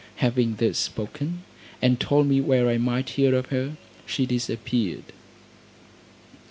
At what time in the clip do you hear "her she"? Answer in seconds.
3.51-4.25